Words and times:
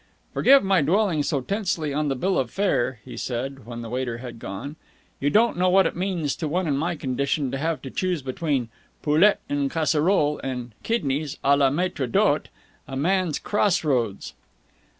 "Forgive 0.33 0.63
my 0.63 0.81
dwelling 0.81 1.21
so 1.21 1.41
tensely 1.41 1.93
on 1.93 2.07
the 2.07 2.15
bill 2.15 2.39
of 2.39 2.49
fare," 2.49 2.99
he 3.05 3.15
said, 3.15 3.67
when 3.67 3.83
the 3.83 3.89
waiter 3.91 4.17
had 4.17 4.39
gone. 4.39 4.75
"You 5.19 5.29
don't 5.29 5.57
know 5.57 5.69
what 5.69 5.85
it 5.85 5.95
means 5.95 6.35
to 6.37 6.47
one 6.47 6.65
in 6.65 6.75
my 6.75 6.95
condition 6.95 7.51
to 7.51 7.59
have 7.59 7.83
to 7.83 7.91
choose 7.91 8.23
between 8.23 8.69
poulet 9.03 9.39
en 9.47 9.69
casserole 9.69 10.39
and 10.43 10.71
kidneys 10.81 11.37
à 11.43 11.55
la 11.55 11.69
mâitre 11.69 12.07
d'hôtel. 12.11 12.45
A 12.87 12.95
man's 12.95 13.37
cross 13.37 13.83
roads!" 13.83 14.33